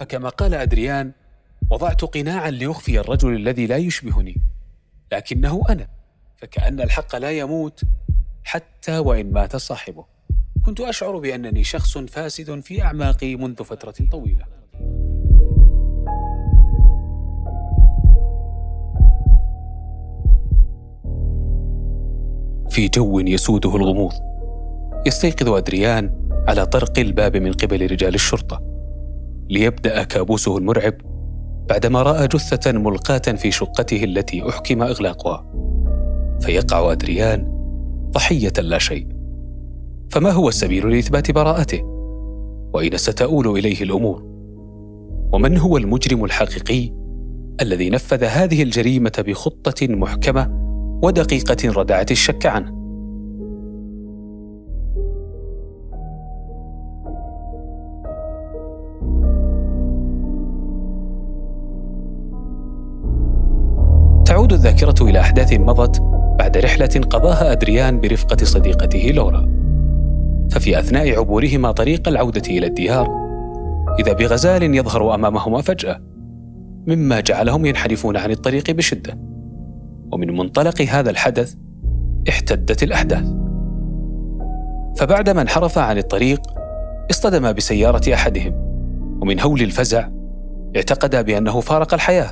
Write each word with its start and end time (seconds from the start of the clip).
فكما 0.00 0.28
قال 0.28 0.54
أدريان 0.54 1.12
وضعت 1.70 2.04
قناعا 2.04 2.50
ليخفي 2.50 3.00
الرجل 3.00 3.36
الذي 3.36 3.66
لا 3.66 3.76
يشبهني 3.76 4.36
لكنه 5.12 5.62
أنا 5.68 5.88
فكأن 6.36 6.80
الحق 6.80 7.16
لا 7.16 7.30
يموت 7.30 7.80
حتى 8.44 8.98
وإن 8.98 9.32
مات 9.32 9.56
صاحبه. 9.56 10.04
كنت 10.64 10.80
أشعر 10.80 11.18
بأنني 11.18 11.64
شخص 11.64 11.98
فاسد 11.98 12.60
في 12.60 12.82
أعماقي 12.82 13.36
منذ 13.36 13.64
فترة 13.64 13.94
طويلة. 14.12 14.44
في 22.70 22.88
جو 22.88 23.20
يسوده 23.20 23.76
الغموض 23.76 24.12
يستيقظ 25.06 25.48
أدريان 25.48 26.28
على 26.48 26.66
طرق 26.66 26.98
الباب 26.98 27.36
من 27.36 27.52
قبل 27.52 27.90
رجال 27.90 28.14
الشرطة. 28.14 28.69
ليبدأ 29.50 30.02
كابوسه 30.02 30.58
المرعب 30.58 30.94
بعدما 31.68 32.02
رأى 32.02 32.28
جثة 32.28 32.72
ملقاة 32.72 33.18
في 33.18 33.50
شقته 33.50 34.04
التي 34.04 34.48
أحكم 34.48 34.82
إغلاقها 34.82 35.44
فيقع 36.40 36.92
أدريان 36.92 37.60
ضحية 38.10 38.52
لا 38.58 38.78
شيء 38.78 39.06
فما 40.10 40.30
هو 40.30 40.48
السبيل 40.48 40.90
لإثبات 40.90 41.30
براءته؟ 41.30 41.82
وأين 42.74 42.96
ستؤول 42.96 43.58
إليه 43.58 43.82
الأمور؟ 43.82 44.22
ومن 45.32 45.58
هو 45.58 45.76
المجرم 45.76 46.24
الحقيقي 46.24 46.92
الذي 47.60 47.90
نفذ 47.90 48.24
هذه 48.24 48.62
الجريمة 48.62 49.24
بخطة 49.26 49.86
محكمة 49.88 50.50
ودقيقة 51.02 51.70
ردعت 51.80 52.10
الشك 52.10 52.46
عنه؟ 52.46 52.79
تعود 64.50 64.66
الذاكرة 64.66 65.08
إلى 65.08 65.20
أحداث 65.20 65.52
مضت 65.52 66.00
بعد 66.38 66.56
رحلة 66.56 67.00
قضاها 67.10 67.52
أدريان 67.52 68.00
برفقة 68.00 68.44
صديقته 68.44 69.10
لورا. 69.14 69.48
ففي 70.50 70.78
أثناء 70.78 71.18
عبورهما 71.18 71.72
طريق 71.72 72.08
العودة 72.08 72.42
إلى 72.48 72.66
الديار، 72.66 73.08
إذا 74.00 74.12
بغزال 74.12 74.74
يظهر 74.74 75.14
أمامهما 75.14 75.60
فجأة، 75.60 76.00
مما 76.86 77.20
جعلهم 77.20 77.66
ينحرفون 77.66 78.16
عن 78.16 78.30
الطريق 78.30 78.70
بشدة. 78.70 79.18
ومن 80.12 80.36
منطلق 80.36 80.82
هذا 80.82 81.10
الحدث 81.10 81.54
احتدت 82.28 82.82
الأحداث. 82.82 83.24
فبعدما 84.96 85.42
انحرف 85.42 85.78
عن 85.78 85.98
الطريق، 85.98 86.40
اصطدم 87.10 87.52
بسيارة 87.52 88.14
أحدهم، 88.14 88.52
ومن 89.22 89.40
هول 89.40 89.60
الفزع 89.60 90.08
اعتقدا 90.76 91.22
بأنه 91.22 91.60
فارق 91.60 91.94
الحياة 91.94 92.30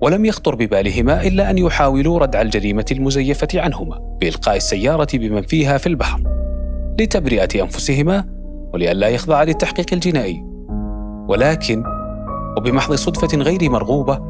ولم 0.00 0.24
يخطر 0.24 0.54
ببالهما 0.54 1.26
إلا 1.26 1.50
أن 1.50 1.58
يحاولوا 1.58 2.18
ردع 2.18 2.40
الجريمة 2.40 2.84
المزيفة 2.92 3.48
عنهما 3.54 4.16
بإلقاء 4.20 4.56
السيارة 4.56 5.08
بمن 5.14 5.42
فيها 5.42 5.78
في 5.78 5.86
البحر 5.86 6.22
لتبرئة 7.00 7.62
أنفسهما 7.62 8.24
ولئلا 8.74 9.08
يخضع 9.08 9.42
للتحقيق 9.42 9.86
الجنائي. 9.92 10.44
ولكن 11.28 11.84
وبمحض 12.56 12.94
صدفة 12.94 13.38
غير 13.38 13.70
مرغوبة 13.70 14.20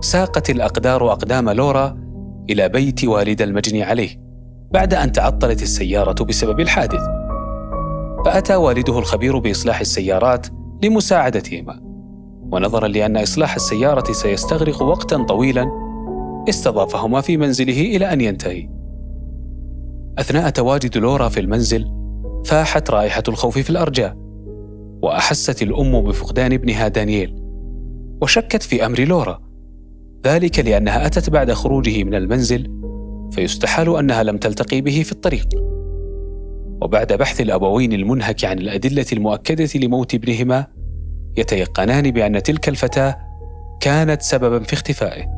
ساقت 0.00 0.50
الأقدار 0.50 1.12
أقدام 1.12 1.50
لورا 1.50 1.96
إلى 2.50 2.68
بيت 2.68 3.04
والد 3.04 3.42
المجني 3.42 3.82
عليه 3.82 4.10
بعد 4.72 4.94
أن 4.94 5.12
تعطلت 5.12 5.62
السيارة 5.62 6.24
بسبب 6.24 6.60
الحادث. 6.60 7.00
فأتى 8.24 8.54
والده 8.54 8.98
الخبير 8.98 9.38
بإصلاح 9.38 9.80
السيارات 9.80 10.46
لمساعدتهما. 10.84 11.85
ونظرا 12.52 12.88
لأن 12.88 13.16
إصلاح 13.16 13.54
السيارة 13.54 14.12
سيستغرق 14.12 14.82
وقتا 14.82 15.22
طويلا 15.22 15.70
استضافهما 16.48 17.20
في 17.20 17.36
منزله 17.36 17.80
إلى 17.80 18.12
أن 18.12 18.20
ينتهي. 18.20 18.68
أثناء 20.18 20.50
تواجد 20.50 20.98
لورا 20.98 21.28
في 21.28 21.40
المنزل 21.40 21.92
فاحت 22.44 22.90
رائحة 22.90 23.22
الخوف 23.28 23.58
في 23.58 23.70
الأرجاء 23.70 24.16
وأحست 25.02 25.62
الأم 25.62 26.00
بفقدان 26.02 26.52
ابنها 26.52 26.88
دانييل 26.88 27.34
وشكت 28.22 28.62
في 28.62 28.86
أمر 28.86 29.00
لورا. 29.00 29.40
ذلك 30.26 30.58
لأنها 30.58 31.06
أتت 31.06 31.30
بعد 31.30 31.52
خروجه 31.52 32.04
من 32.04 32.14
المنزل 32.14 32.80
فيستحال 33.30 33.96
أنها 33.96 34.22
لم 34.22 34.36
تلتقي 34.36 34.80
به 34.80 35.02
في 35.02 35.12
الطريق. 35.12 35.48
وبعد 36.82 37.12
بحث 37.12 37.40
الأبوين 37.40 37.92
المنهك 37.92 38.44
عن 38.44 38.58
الأدلة 38.58 39.06
المؤكدة 39.12 39.68
لموت 39.80 40.14
ابنهما 40.14 40.66
يتيقنان 41.36 42.10
بأن 42.10 42.42
تلك 42.42 42.68
الفتاة 42.68 43.16
كانت 43.80 44.22
سببا 44.22 44.58
في 44.58 44.72
اختفائه. 44.72 45.36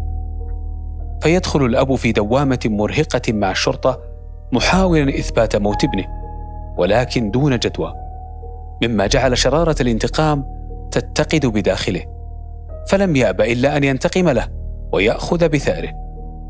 فيدخل 1.22 1.64
الأب 1.64 1.94
في 1.94 2.12
دوامة 2.12 2.58
مرهقة 2.66 3.32
مع 3.32 3.50
الشرطة 3.50 4.00
محاولا 4.52 5.18
إثبات 5.18 5.56
موت 5.56 5.84
ابنه 5.84 6.06
ولكن 6.78 7.30
دون 7.30 7.58
جدوى 7.58 7.94
مما 8.82 9.06
جعل 9.06 9.38
شرارة 9.38 9.76
الانتقام 9.80 10.44
تتقد 10.90 11.46
بداخله. 11.46 12.02
فلم 12.88 13.16
يأب 13.16 13.40
إلا 13.40 13.76
أن 13.76 13.84
ينتقم 13.84 14.28
له 14.28 14.48
ويأخذ 14.92 15.48
بثاره 15.48 15.90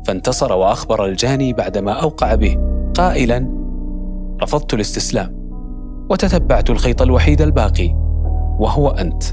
فانتصر 0.07 0.53
وأخبر 0.53 1.05
الجاني 1.05 1.53
بعدما 1.53 1.91
أوقع 1.91 2.35
به 2.35 2.57
قائلا 2.95 3.49
رفضت 4.41 4.73
الاستسلام 4.73 5.39
وتتبعت 6.09 6.69
الخيط 6.69 7.01
الوحيد 7.01 7.41
الباقي. 7.41 7.98
وهو 8.59 8.87
أنت. 8.87 9.23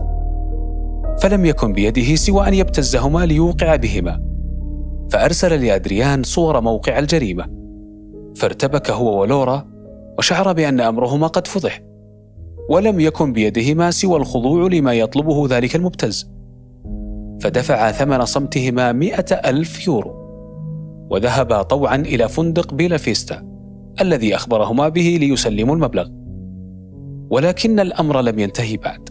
فلم 1.20 1.44
يكن 1.44 1.72
بيده 1.72 2.14
سوى 2.14 2.48
أن 2.48 2.54
يبتزهما 2.54 3.26
ليوقع 3.26 3.76
بهما. 3.76 4.22
فأرسل 5.10 5.64
لأدريان 5.64 6.22
صور 6.22 6.60
موقع 6.60 6.98
الجريمة. 6.98 7.46
فارتبك 8.36 8.90
هو 8.90 9.20
ولورا 9.20 9.66
وشعر 10.18 10.52
بأن 10.52 10.80
أمرهما 10.80 11.26
قد 11.26 11.46
فضح. 11.46 11.82
ولم 12.70 13.00
يكن 13.00 13.32
بيدهما 13.32 13.90
سوى 13.90 14.16
الخضوع 14.16 14.66
لما 14.66 14.92
يطلبه 14.92 15.46
ذلك 15.50 15.76
المبتز. 15.76 16.30
فدفع 17.40 17.92
ثمن 17.92 18.24
صمتهما 18.24 18.92
مئة 18.92 19.34
ألف 19.34 19.86
يورو. 19.86 20.26
وذهبا 21.10 21.62
طوعا 21.62 21.96
إلى 21.96 22.28
فندق 22.28 22.74
بيلا 22.74 22.96
فيستا 22.96 23.42
الذي 24.00 24.34
أخبرهما 24.34 24.88
به 24.88 25.18
ليسلموا 25.20 25.74
المبلغ. 25.74 26.08
ولكن 27.30 27.80
الأمر 27.80 28.20
لم 28.20 28.38
ينتهي 28.38 28.76
بعد. 28.76 29.05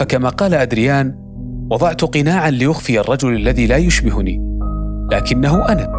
فكما 0.00 0.28
قال 0.28 0.54
أدريان 0.54 1.14
وضعت 1.70 2.04
قناعا 2.04 2.50
ليخفي 2.50 3.00
الرجل 3.00 3.34
الذي 3.34 3.66
لا 3.66 3.76
يشبهني 3.76 4.40
لكنه 5.12 5.68
أنا. 5.68 5.92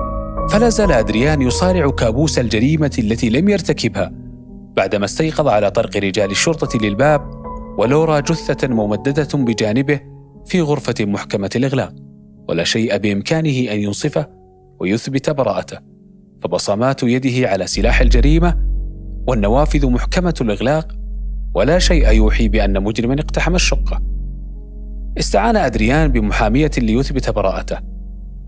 فلا 0.51 0.69
زال 0.69 0.91
أدريان 0.91 1.41
يصارع 1.41 1.89
كابوس 1.89 2.39
الجريمة 2.39 2.91
التي 2.99 3.29
لم 3.29 3.49
يرتكبها 3.49 4.11
بعدما 4.77 5.05
استيقظ 5.05 5.47
على 5.47 5.71
طرق 5.71 5.97
رجال 5.97 6.31
الشرطة 6.31 6.79
للباب 6.79 7.31
ولورا 7.77 8.19
جثة 8.19 8.67
ممددة 8.67 9.27
بجانبه 9.33 9.99
في 10.45 10.61
غرفة 10.61 10.95
محكمة 10.99 11.49
الإغلاق 11.55 11.93
ولا 12.49 12.63
شيء 12.63 12.97
بإمكانه 12.97 13.71
أن 13.71 13.79
ينصفه 13.79 14.27
ويثبت 14.79 15.29
براءته. 15.29 15.77
فبصمات 16.43 17.03
يده 17.03 17.49
على 17.49 17.67
سلاح 17.67 18.01
الجريمة 18.01 18.57
والنوافذ 19.27 19.89
محكمة 19.89 20.35
الإغلاق 20.41 21.00
ولا 21.53 21.79
شيء 21.79 22.11
يوحي 22.11 22.47
بأن 22.47 22.83
مجرما 22.83 23.13
اقتحم 23.13 23.55
الشقة 23.55 24.01
استعان 25.17 25.55
أدريان 25.55 26.11
بمحامية 26.11 26.71
ليثبت 26.77 27.29
براءته 27.29 27.77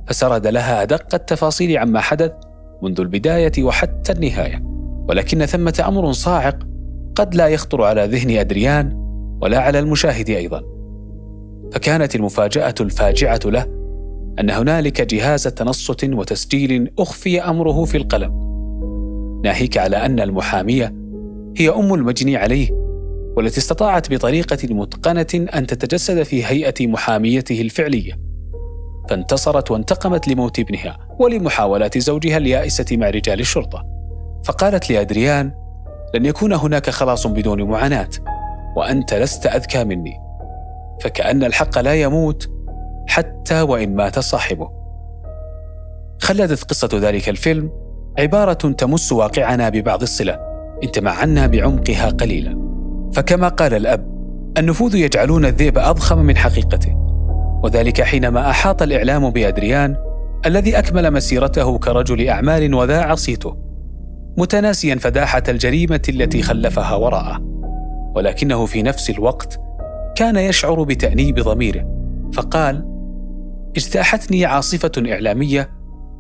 فسرد 0.08 0.48
لها 0.48 0.82
أدق 0.82 1.16
التفاصيل 1.16 1.78
عما 1.78 2.00
حدث 2.00 2.32
منذ 2.84 3.00
البداية 3.00 3.64
وحتى 3.64 4.12
النهاية. 4.12 4.64
ولكن 5.10 5.46
ثمة 5.46 5.84
أمر 5.88 6.12
صاعق 6.12 6.60
قد 7.16 7.36
لا 7.36 7.48
يخطر 7.48 7.84
على 7.84 8.06
ذهن 8.06 8.38
أدريان 8.38 8.94
ولا 9.42 9.60
على 9.60 9.80
المشاهد 9.80 10.30
أيضا. 10.30 10.62
فكانت 11.72 12.16
المفاجأة 12.16 12.76
الفاجعة 12.82 13.40
له 13.46 13.66
أن 14.40 14.50
هنالك 14.50 15.02
جهاز 15.02 15.44
تنصت 15.44 16.04
وتسجيل 16.04 16.92
أخفي 17.00 17.42
أمره 17.42 17.86
في 17.86 17.98
القلم. 17.98 18.44
ناهيك 19.46 19.78
على 19.78 19.98
أن 19.98 20.20
المحامية 20.20 20.94
هي 21.58 21.70
أم 21.70 21.94
المجني 21.94 22.38
عليه 22.38 22.83
والتي 23.38 23.58
استطاعت 23.58 24.14
بطريقة 24.14 24.58
متقنة 24.74 25.48
أن 25.56 25.68
تتجسد 25.68 26.24
في 26.24 26.46
هيئة 26.46 26.88
محاميته 26.88 27.62
الفعلية. 27.62 28.20
فانتصرت 29.10 29.72
وانتقمت 29.72 30.28
لموت 30.28 30.60
ابنها 30.60 30.98
ولمحاولات 31.20 31.98
زوجها 31.98 32.38
اليائسة 32.38 32.86
مع 32.92 33.10
رجال 33.10 33.40
الشرطة. 33.40 33.84
فقالت 34.46 34.90
لأدريان 34.90 35.52
لن 36.16 36.26
يكون 36.26 36.54
هناك 36.54 36.90
خلاص 36.90 37.28
بدون 37.28 37.64
معاناة 37.64 38.10
وأنت 38.78 39.14
لست 39.14 39.46
أذكى 39.46 39.84
مني. 39.84 40.14
فكأن 41.02 41.44
الحق 41.44 41.80
لا 41.80 41.96
يموت 42.02 42.50
حتى 43.08 43.62
وإن 43.62 43.96
مات 43.96 44.20
صاحبه. 44.20 44.70
خلدت 46.22 46.64
قصة 46.64 46.90
ذلك 46.94 47.30
الفيلم 47.30 47.72
عبارة 48.20 48.54
تمس 48.54 49.12
واقعنا 49.12 49.70
ببعض 49.70 50.02
الصلة 50.02 50.40
إن 50.84 50.92
تمعنا 50.92 51.48
بعمقها 51.48 52.10
قليلا. 52.10 52.63
فكما 53.14 53.48
قال 53.48 53.74
الأب 53.74 54.14
النفوذ 54.58 54.96
يجعلون 54.96 55.46
الذئب 55.46 55.78
أضخم 55.78 56.18
من 56.18 56.38
حقيقته. 56.38 56.96
وذلك 57.64 58.02
حينما 58.02 58.50
أحاط 58.50 58.82
الإعلام 58.82 59.30
بأدريان 59.30 59.96
الذي 60.46 60.78
أكمل 60.78 61.12
مسيرته 61.12 61.78
كرجل 61.78 62.28
أعمال 62.30 62.74
وذاع 62.74 63.16
صيته 63.16 63.58
متناسيا 64.38 64.96
فداحة 64.96 65.44
الجريمة 65.50 66.02
التي 66.10 66.42
خلفها 66.42 66.96
وراءه. 66.96 67.42
ولكنه 68.16 68.66
في 68.66 68.82
نفس 68.82 69.10
الوقت 69.10 69.60
كان 70.16 70.36
يشعر 70.36 70.84
بتأنيب 70.84 71.40
ضميره 71.40 71.86
فقال 72.34 72.86
اجتاحتني 73.78 74.46
عاصفة 74.46 74.92
إعلامية 74.98 75.70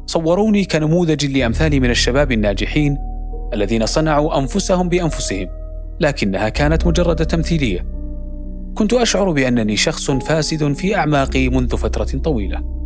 صوروني 0.05 0.65
كنموذج 0.65 1.25
لأمثالي 1.25 1.79
من 1.79 1.89
الشباب 1.89 2.31
الناجحين 2.31 2.97
الذين 3.53 3.85
صنعوا 3.85 4.39
أنفسهم 4.39 4.89
بأنفسهم. 4.89 5.62
لكنها 6.03 6.49
كانت 6.49 6.87
مجرد 6.87 7.25
تمثيلية. 7.25 7.85
كنت 8.75 8.93
أشعر 8.93 9.31
بأنني 9.31 9.77
شخص 9.77 10.11
فاسد 10.11 10.73
في 10.73 10.95
أعماقي 10.95 11.49
منذ 11.49 11.77
فترة 11.77 12.19
طويلة. 12.19 12.82